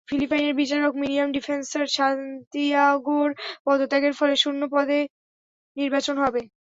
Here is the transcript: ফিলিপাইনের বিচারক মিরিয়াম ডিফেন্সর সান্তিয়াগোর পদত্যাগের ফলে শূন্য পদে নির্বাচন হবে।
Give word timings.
ফিলিপাইনের 0.07 0.53
বিচারক 0.55 0.93
মিরিয়াম 0.95 1.29
ডিফেন্সর 1.31 1.85
সান্তিয়াগোর 1.89 3.29
পদত্যাগের 3.65 4.13
ফলে 4.19 4.35
শূন্য 4.35 4.61
পদে 4.73 4.99
নির্বাচন 5.77 6.15
হবে। 6.23 6.41